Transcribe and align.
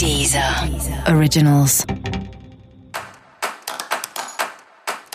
Deezer 0.00 0.42
Originals. 1.14 1.84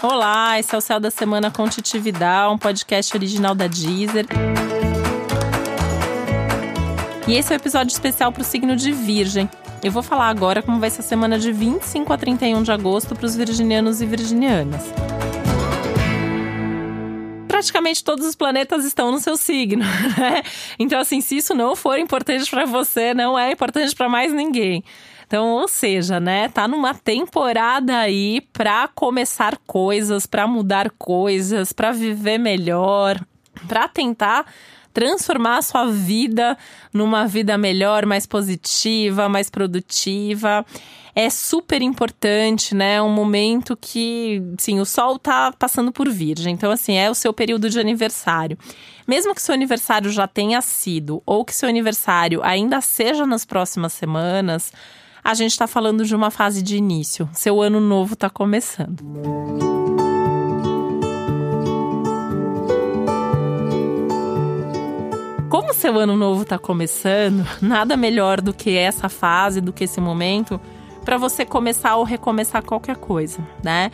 Olá, 0.04 0.60
esse 0.60 0.76
é 0.76 0.78
o 0.78 0.82
Céu 0.82 1.00
da 1.00 1.10
Semana 1.10 1.50
com 1.50 1.64
um 1.64 2.58
podcast 2.60 3.18
original 3.18 3.56
da 3.56 3.66
Deezer. 3.66 4.28
E 7.28 7.34
esse 7.34 7.52
é 7.52 7.56
o 7.56 7.58
um 7.58 7.60
episódio 7.60 7.92
especial 7.92 8.32
para 8.32 8.44
o 8.44 8.46
signo 8.46 8.76
de 8.76 8.92
Virgem. 8.92 9.50
Eu 9.84 9.92
vou 9.92 10.04
falar 10.04 10.30
agora 10.30 10.62
como 10.62 10.80
vai 10.80 10.92
ser 10.92 11.02
a 11.02 11.04
semana 11.04 11.40
de 11.40 11.52
25 11.52 12.14
a 12.14 12.18
31 12.20 12.62
de 12.62 12.72
agosto 12.72 13.16
para 13.16 13.26
os 13.26 13.36
virginianos 13.36 14.04
e 14.04 14.06
virginianas 14.06 14.84
praticamente 17.56 18.04
todos 18.04 18.26
os 18.26 18.36
planetas 18.36 18.84
estão 18.84 19.14
no 19.14 19.18
seu 19.18 19.38
signo, 19.38 19.86
né? 20.20 20.44
Então, 20.78 21.00
assim, 21.00 21.22
se 21.22 21.38
isso 21.38 21.54
não 21.54 21.74
for 21.74 21.98
importante 21.98 22.50
para 22.50 22.66
você, 22.66 23.14
não 23.14 23.40
é 23.40 23.54
importante 23.54 23.96
para 23.96 24.10
mais 24.10 24.34
ninguém. 24.34 24.84
Então, 25.26 25.48
ou 25.52 25.68
seja, 25.68 26.20
né, 26.20 26.50
tá 26.50 26.68
numa 26.68 26.94
temporada 26.94 27.98
aí 27.98 28.42
para 28.52 28.90
começar 28.90 29.58
coisas, 29.66 30.26
para 30.26 30.46
mudar 30.46 30.92
coisas, 31.00 31.72
para 31.72 31.94
viver 31.94 32.38
melhor, 32.38 33.20
para 33.70 33.88
tentar 33.88 34.46
transformar 34.94 35.58
a 35.58 35.62
sua 35.62 35.86
vida 35.88 36.58
numa 36.92 37.26
vida 37.26 37.58
melhor, 37.58 38.06
mais 38.06 38.26
positiva, 38.26 39.30
mais 39.30 39.50
produtiva 39.50 40.66
é 41.16 41.30
super 41.30 41.82
importante, 41.82 42.76
né? 42.76 43.02
Um 43.02 43.10
momento 43.10 43.78
que, 43.80 44.44
sim, 44.58 44.82
o 44.82 44.86
sol 44.86 45.18
tá 45.18 45.54
passando 45.58 45.90
por 45.90 46.10
virgem. 46.10 46.54
Então, 46.54 46.70
assim, 46.70 46.98
é 46.98 47.10
o 47.10 47.16
seu 47.16 47.34
período 47.34 47.70
de 47.70 47.80
aniversário. 47.80 48.58
Mesmo 49.08 49.34
que 49.34 49.42
seu 49.42 49.56
aniversário 49.56 50.12
já 50.12 50.28
tenha 50.28 50.60
sido, 50.60 51.24
ou 51.26 51.46
que 51.46 51.56
seu 51.56 51.70
aniversário 51.70 52.42
ainda 52.44 52.82
seja 52.82 53.26
nas 53.26 53.46
próximas 53.46 53.94
semanas, 53.94 54.74
a 55.24 55.34
gente 55.34 55.52
está 55.52 55.68
falando 55.68 56.04
de 56.04 56.14
uma 56.14 56.30
fase 56.30 56.62
de 56.62 56.76
início. 56.76 57.30
Seu 57.32 57.62
ano 57.62 57.80
novo 57.80 58.14
está 58.14 58.30
começando. 58.30 59.02
Como 65.50 65.74
seu 65.74 65.98
ano 65.98 66.18
novo 66.18 66.42
está 66.42 66.60
começando, 66.60 67.48
nada 67.62 67.96
melhor 67.96 68.42
do 68.42 68.54
que 68.54 68.76
essa 68.76 69.08
fase, 69.08 69.62
do 69.62 69.72
que 69.72 69.86
esse 69.86 70.02
momento, 70.02 70.60
para 71.06 71.18
você 71.18 71.46
começar 71.46 71.96
ou 71.96 72.04
recomeçar 72.04 72.64
qualquer 72.64 72.98
coisa, 72.98 73.40
né? 73.64 73.92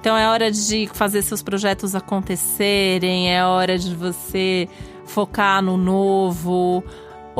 Então 0.00 0.16
é 0.16 0.28
hora 0.28 0.50
de 0.50 0.88
fazer 0.94 1.22
seus 1.22 1.42
projetos 1.42 1.94
acontecerem, 1.94 3.32
é 3.32 3.44
hora 3.44 3.78
de 3.78 3.94
você 3.94 4.68
focar 5.04 5.60
no 5.62 5.76
novo, 5.76 6.82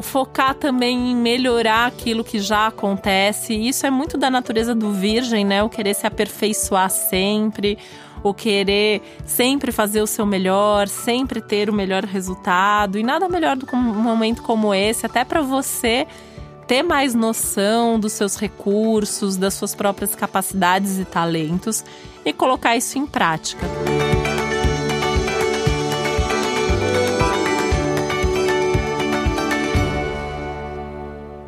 focar 0.01 0.55
também 0.55 1.11
em 1.11 1.17
melhorar 1.17 1.87
aquilo 1.87 2.23
que 2.23 2.39
já 2.39 2.67
acontece. 2.67 3.55
Isso 3.55 3.87
é 3.87 3.91
muito 3.91 4.17
da 4.17 4.31
natureza 4.31 4.75
do 4.75 4.93
virgem, 4.93 5.45
né? 5.45 5.63
O 5.63 5.69
querer 5.69 5.95
se 5.95 6.07
aperfeiçoar 6.07 6.91
sempre, 6.91 7.79
o 8.23 8.33
querer 8.33 9.03
sempre 9.25 9.73
fazer 9.73 10.01
o 10.01 10.07
seu 10.07 10.25
melhor, 10.25 10.87
sempre 10.87 11.41
ter 11.41 11.69
o 11.69 11.73
melhor 11.73 12.05
resultado. 12.05 12.99
E 12.99 13.03
nada 13.03 13.29
melhor 13.29 13.57
do 13.57 13.67
que 13.67 13.75
um 13.75 13.81
momento 13.81 14.43
como 14.43 14.73
esse, 14.73 15.05
até 15.05 15.25
para 15.25 15.43
você 15.43 16.07
ter 16.67 16.83
mais 16.83 17.15
noção 17.15 17.99
dos 17.99 18.13
seus 18.13 18.37
recursos, 18.37 19.37
das 19.37 19.55
suas 19.55 19.75
próprias 19.75 20.15
capacidades 20.15 20.99
e 20.99 21.05
talentos 21.05 21.85
e 22.25 22.33
colocar 22.33 22.77
isso 22.77 22.99
em 22.99 23.07
prática. 23.07 23.67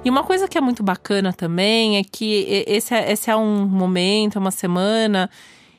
E 0.05 0.11
uma 0.11 0.23
coisa 0.23 0.47
que 0.47 0.59
é 0.59 0.61
muito 0.61 0.83
bacana 0.83 1.33
também 1.33 1.97
é 1.97 2.05
que 2.05 2.65
esse 2.67 2.95
é, 2.95 3.11
esse 3.11 3.31
é 3.31 3.37
um 3.37 3.67
momento, 3.67 4.37
é 4.37 4.41
uma 4.41 4.51
semana 4.51 5.31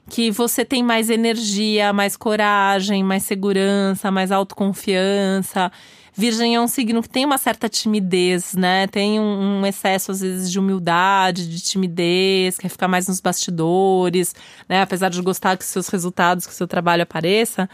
que 0.09 0.29
você 0.29 0.63
tem 0.63 0.83
mais 0.83 1.09
energia, 1.09 1.91
mais 1.91 2.15
coragem, 2.15 3.03
mais 3.03 3.23
segurança, 3.23 4.11
mais 4.11 4.31
autoconfiança. 4.31 5.71
Virgem 6.13 6.55
é 6.55 6.61
um 6.61 6.67
signo 6.67 7.01
que 7.01 7.09
tem 7.09 7.25
uma 7.25 7.37
certa 7.37 7.67
timidez, 7.67 8.53
né? 8.53 8.87
Tem 8.87 9.19
um, 9.19 9.59
um, 9.59 9.65
excesso, 9.65 10.11
às 10.11 10.21
vezes, 10.21 10.49
de 10.49 10.57
humildade, 10.57 11.49
de 11.49 11.61
timidez, 11.61 12.57
quer 12.57 12.69
ficar 12.69 12.87
mais 12.87 13.07
nos 13.07 13.19
bastidores, 13.19 14.33
né? 14.69 14.81
Apesar 14.81 15.09
de 15.09 15.21
gostar 15.21 15.57
que 15.57 15.65
seus 15.65 15.89
resultados, 15.89 16.45
que 16.45 16.53
seu 16.53 16.67
trabalho 16.67 17.03
apareça. 17.03 17.69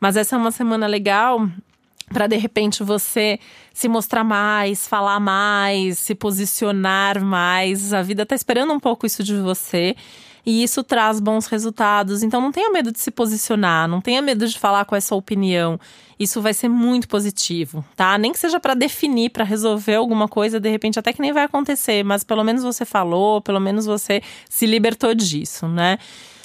Mas 0.00 0.16
essa 0.16 0.36
é 0.36 0.38
uma 0.38 0.50
semana 0.50 0.86
legal 0.86 1.48
para 2.12 2.26
de 2.26 2.36
repente 2.36 2.82
você 2.82 3.38
se 3.72 3.88
mostrar 3.88 4.22
mais, 4.22 4.86
falar 4.86 5.18
mais, 5.18 5.98
se 5.98 6.14
posicionar 6.14 7.22
mais. 7.22 7.92
A 7.92 8.02
vida 8.02 8.24
tá 8.24 8.34
esperando 8.34 8.72
um 8.72 8.80
pouco 8.80 9.06
isso 9.06 9.22
de 9.22 9.34
você 9.36 9.96
e 10.44 10.62
isso 10.62 10.82
traz 10.82 11.20
bons 11.20 11.46
resultados. 11.46 12.22
Então 12.22 12.40
não 12.40 12.52
tenha 12.52 12.70
medo 12.70 12.92
de 12.92 13.00
se 13.00 13.10
posicionar, 13.10 13.88
não 13.88 14.00
tenha 14.00 14.20
medo 14.20 14.46
de 14.46 14.58
falar 14.58 14.84
com 14.84 14.96
essa 14.96 15.14
opinião. 15.14 15.78
Isso 16.18 16.40
vai 16.40 16.54
ser 16.54 16.68
muito 16.68 17.08
positivo, 17.08 17.84
tá? 17.96 18.16
Nem 18.18 18.32
que 18.32 18.38
seja 18.38 18.60
para 18.60 18.74
definir, 18.74 19.30
para 19.30 19.44
resolver 19.44 19.94
alguma 19.94 20.28
coisa, 20.28 20.60
de 20.60 20.68
repente 20.68 20.98
até 20.98 21.12
que 21.12 21.20
nem 21.20 21.32
vai 21.32 21.44
acontecer, 21.44 22.04
mas 22.04 22.22
pelo 22.22 22.44
menos 22.44 22.62
você 22.62 22.84
falou, 22.84 23.40
pelo 23.40 23.60
menos 23.60 23.86
você 23.86 24.22
se 24.48 24.66
libertou 24.66 25.14
disso, 25.14 25.66
né? 25.66 25.98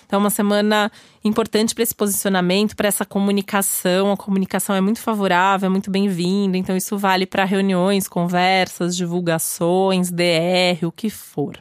Então, 0.08 0.20
uma 0.20 0.30
semana 0.30 0.90
importante 1.22 1.76
para 1.76 1.84
esse 1.84 1.94
posicionamento, 1.94 2.78
para 2.78 2.88
essa 2.88 3.06
comunicação. 3.06 4.14
A 4.14 4.16
comunicação 4.16 4.74
é 4.74 4.80
muito 4.80 5.02
favorável, 5.02 5.68
é 5.68 5.70
muito 5.70 5.92
bem-vinda. 5.92 6.58
Então, 6.58 6.78
isso 6.78 6.98
vale 6.98 7.26
para 7.26 7.44
reuniões, 7.44 8.08
conversas, 8.08 8.96
divulgações, 8.96 10.10
DR, 10.10 10.86
o 10.86 10.94
que 10.94 11.10
for. 11.10 11.60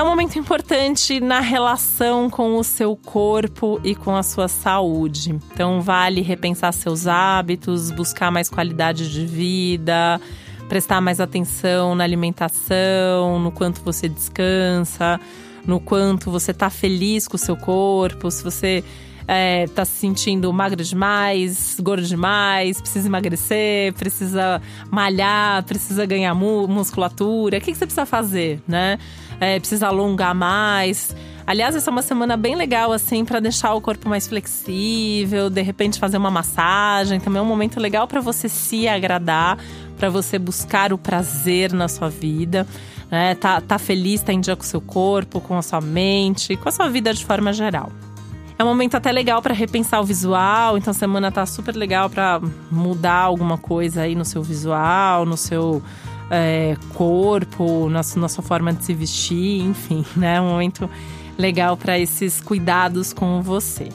É 0.00 0.02
um 0.02 0.08
momento 0.08 0.38
importante 0.38 1.20
na 1.20 1.40
relação 1.40 2.30
com 2.30 2.56
o 2.56 2.64
seu 2.64 2.96
corpo 2.96 3.78
e 3.84 3.94
com 3.94 4.16
a 4.16 4.22
sua 4.22 4.48
saúde. 4.48 5.38
Então, 5.52 5.82
vale 5.82 6.22
repensar 6.22 6.72
seus 6.72 7.06
hábitos, 7.06 7.90
buscar 7.90 8.30
mais 8.30 8.48
qualidade 8.48 9.12
de 9.12 9.26
vida, 9.26 10.18
prestar 10.70 11.02
mais 11.02 11.20
atenção 11.20 11.94
na 11.94 12.02
alimentação, 12.02 13.38
no 13.40 13.52
quanto 13.52 13.82
você 13.82 14.08
descansa, 14.08 15.20
no 15.66 15.78
quanto 15.78 16.30
você 16.30 16.52
está 16.52 16.70
feliz 16.70 17.28
com 17.28 17.36
o 17.36 17.38
seu 17.38 17.54
corpo, 17.54 18.30
se 18.30 18.42
você 18.42 18.82
é, 19.32 19.68
tá 19.68 19.84
se 19.84 19.92
sentindo 19.92 20.52
magro 20.52 20.82
demais, 20.82 21.76
gordo 21.80 22.02
demais, 22.02 22.80
precisa 22.80 23.06
emagrecer, 23.06 23.94
precisa 23.94 24.60
malhar, 24.90 25.62
precisa 25.62 26.04
ganhar 26.04 26.34
musculatura. 26.34 27.58
O 27.58 27.60
que, 27.60 27.70
que 27.70 27.78
você 27.78 27.86
precisa 27.86 28.04
fazer, 28.04 28.60
né? 28.66 28.98
É, 29.38 29.60
precisa 29.60 29.86
alongar 29.86 30.34
mais. 30.34 31.14
Aliás, 31.46 31.76
essa 31.76 31.90
é 31.90 31.92
uma 31.92 32.02
semana 32.02 32.36
bem 32.36 32.56
legal, 32.56 32.90
assim, 32.90 33.24
para 33.24 33.38
deixar 33.38 33.72
o 33.74 33.80
corpo 33.80 34.08
mais 34.08 34.26
flexível, 34.26 35.48
de 35.48 35.62
repente 35.62 36.00
fazer 36.00 36.16
uma 36.16 36.30
massagem. 36.30 37.20
Também 37.20 37.38
é 37.38 37.42
um 37.42 37.46
momento 37.46 37.78
legal 37.78 38.08
para 38.08 38.20
você 38.20 38.48
se 38.48 38.88
agradar, 38.88 39.58
para 39.96 40.10
você 40.10 40.40
buscar 40.40 40.92
o 40.92 40.98
prazer 40.98 41.72
na 41.72 41.86
sua 41.86 42.08
vida. 42.10 42.66
Né? 43.08 43.36
Tá, 43.36 43.60
tá 43.60 43.78
feliz, 43.78 44.22
tá 44.22 44.32
em 44.32 44.40
dia 44.40 44.56
com 44.56 44.64
o 44.64 44.66
seu 44.66 44.80
corpo, 44.80 45.40
com 45.40 45.56
a 45.56 45.62
sua 45.62 45.80
mente, 45.80 46.56
com 46.56 46.68
a 46.68 46.72
sua 46.72 46.88
vida 46.88 47.14
de 47.14 47.24
forma 47.24 47.52
geral. 47.52 47.92
É 48.60 48.62
um 48.62 48.66
momento 48.66 48.94
até 48.94 49.10
legal 49.10 49.40
para 49.40 49.54
repensar 49.54 50.02
o 50.02 50.04
visual, 50.04 50.76
então 50.76 50.90
a 50.90 50.94
semana 50.94 51.32
tá 51.32 51.46
super 51.46 51.74
legal 51.74 52.10
para 52.10 52.38
mudar 52.70 53.22
alguma 53.22 53.56
coisa 53.56 54.02
aí 54.02 54.14
no 54.14 54.22
seu 54.22 54.42
visual, 54.42 55.24
no 55.24 55.34
seu 55.34 55.82
é, 56.30 56.76
corpo, 56.92 57.88
na, 57.88 58.02
na 58.16 58.28
sua 58.28 58.44
forma 58.44 58.70
de 58.74 58.84
se 58.84 58.92
vestir, 58.92 59.62
enfim, 59.62 60.04
né? 60.14 60.36
É 60.36 60.40
um 60.42 60.50
momento 60.50 60.90
legal 61.38 61.74
para 61.74 61.98
esses 61.98 62.38
cuidados 62.38 63.14
com 63.14 63.40
você. 63.40 63.88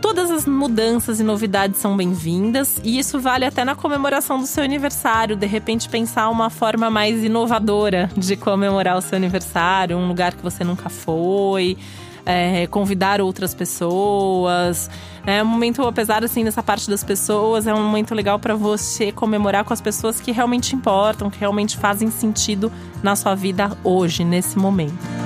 Todas 0.00 0.30
as 0.30 0.46
mudanças 0.46 1.20
e 1.20 1.22
novidades 1.22 1.78
são 1.78 1.98
bem-vindas 1.98 2.80
e 2.82 2.98
isso 2.98 3.20
vale 3.20 3.44
até 3.44 3.62
na 3.62 3.74
comemoração 3.74 4.38
do 4.38 4.46
seu 4.46 4.64
aniversário. 4.64 5.36
De 5.36 5.46
repente, 5.46 5.86
pensar 5.90 6.30
uma 6.30 6.48
forma 6.48 6.88
mais 6.88 7.22
inovadora 7.22 8.08
de 8.16 8.36
comemorar 8.36 8.96
o 8.96 9.02
seu 9.02 9.16
aniversário, 9.16 9.98
um 9.98 10.08
lugar 10.08 10.32
que 10.32 10.42
você 10.42 10.64
nunca 10.64 10.88
foi 10.88 11.76
é, 12.26 12.66
convidar 12.66 13.20
outras 13.20 13.54
pessoas. 13.54 14.90
É 15.26 15.42
um 15.42 15.46
momento, 15.46 15.82
apesar 15.82 16.24
assim, 16.24 16.44
dessa 16.44 16.62
parte 16.62 16.88
das 16.88 17.02
pessoas, 17.02 17.66
é 17.66 17.74
um 17.74 17.82
momento 17.82 18.14
legal 18.14 18.38
para 18.38 18.54
você 18.54 19.10
comemorar 19.10 19.64
com 19.64 19.72
as 19.72 19.80
pessoas 19.80 20.20
que 20.20 20.32
realmente 20.32 20.74
importam, 20.74 21.30
que 21.30 21.38
realmente 21.38 21.76
fazem 21.76 22.10
sentido 22.10 22.70
na 23.02 23.16
sua 23.16 23.34
vida 23.34 23.70
hoje, 23.82 24.24
nesse 24.24 24.58
momento. 24.58 25.23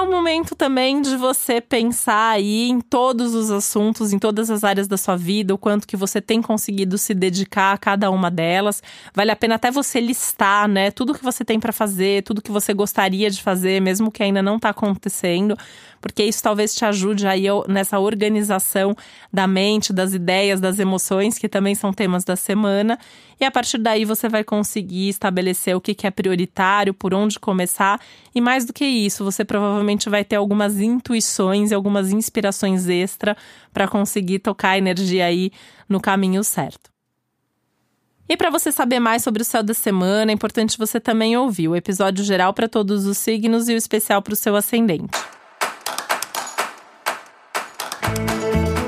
É 0.00 0.02
um 0.02 0.10
momento 0.10 0.56
também 0.56 1.02
de 1.02 1.14
você 1.14 1.60
pensar 1.60 2.30
aí 2.30 2.70
em 2.70 2.80
todos 2.80 3.34
os 3.34 3.50
assuntos, 3.50 4.14
em 4.14 4.18
todas 4.18 4.50
as 4.50 4.64
áreas 4.64 4.88
da 4.88 4.96
sua 4.96 5.14
vida, 5.14 5.52
o 5.52 5.58
quanto 5.58 5.86
que 5.86 5.96
você 5.96 6.22
tem 6.22 6.40
conseguido 6.40 6.96
se 6.96 7.12
dedicar 7.12 7.74
a 7.74 7.78
cada 7.78 8.10
uma 8.10 8.30
delas. 8.30 8.82
Vale 9.14 9.30
a 9.30 9.36
pena 9.36 9.56
até 9.56 9.70
você 9.70 10.00
listar, 10.00 10.66
né, 10.66 10.90
tudo 10.90 11.12
que 11.12 11.22
você 11.22 11.44
tem 11.44 11.60
para 11.60 11.72
fazer, 11.72 12.22
tudo 12.22 12.40
que 12.40 12.50
você 12.50 12.72
gostaria 12.72 13.30
de 13.30 13.42
fazer, 13.42 13.80
mesmo 13.82 14.10
que 14.10 14.22
ainda 14.22 14.40
não 14.40 14.56
está 14.56 14.70
acontecendo, 14.70 15.54
porque 16.00 16.24
isso 16.24 16.42
talvez 16.42 16.74
te 16.74 16.84
ajude 16.84 17.26
aí 17.26 17.44
nessa 17.68 17.98
organização 17.98 18.96
da 19.30 19.46
mente, 19.46 19.92
das 19.92 20.14
ideias, 20.14 20.60
das 20.60 20.78
emoções, 20.78 21.36
que 21.36 21.48
também 21.48 21.74
são 21.74 21.92
temas 21.92 22.24
da 22.24 22.36
semana. 22.36 22.98
E 23.38 23.44
a 23.44 23.50
partir 23.50 23.78
daí 23.78 24.04
você 24.04 24.28
vai 24.28 24.44
conseguir 24.44 25.08
estabelecer 25.08 25.74
o 25.74 25.80
que 25.80 26.06
é 26.06 26.10
prioritário, 26.10 26.92
por 26.92 27.14
onde 27.14 27.38
começar. 27.38 27.98
E 28.34 28.40
mais 28.40 28.64
do 28.64 28.72
que 28.72 28.84
isso, 28.84 29.24
você 29.24 29.44
provavelmente 29.44 29.89
vai 30.10 30.24
ter 30.24 30.36
algumas 30.36 30.78
intuições 30.80 31.70
e 31.70 31.74
algumas 31.74 32.12
inspirações 32.12 32.88
extra 32.88 33.36
para 33.72 33.88
conseguir 33.88 34.38
tocar 34.38 34.70
a 34.70 34.78
energia 34.78 35.24
aí 35.24 35.50
no 35.88 36.00
caminho 36.00 36.44
certo. 36.44 36.90
E 38.28 38.36
para 38.36 38.48
você 38.48 38.70
saber 38.70 39.00
mais 39.00 39.24
sobre 39.24 39.42
o 39.42 39.44
céu 39.44 39.60
da 39.60 39.74
semana, 39.74 40.30
é 40.30 40.34
importante 40.34 40.78
você 40.78 41.00
também 41.00 41.36
ouvir 41.36 41.66
o 41.66 41.74
episódio 41.74 42.22
geral 42.22 42.54
para 42.54 42.68
todos 42.68 43.04
os 43.04 43.18
signos 43.18 43.68
e 43.68 43.74
o 43.74 43.76
especial 43.76 44.22
para 44.22 44.34
o 44.34 44.36
seu 44.36 44.54
ascendente. 44.54 45.18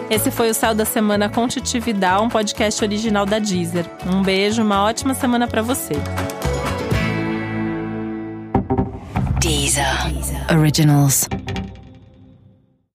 Esse 0.09 0.31
foi 0.31 0.51
o 0.51 0.55
Céu 0.55 0.75
da 0.75 0.85
Semana 0.85 1.29
com 1.31 1.45
um 1.45 2.29
podcast 2.29 2.85
original 2.85 3.25
da 3.25 3.39
Deezer. 3.39 3.87
Um 4.07 4.23
beijo, 4.23 4.63
uma 4.63 4.85
ótima 4.85 5.15
semana 5.15 5.49
para 5.49 5.63
você. 5.63 5.95
Deezer. 9.43 10.13
Originals. 10.51 11.27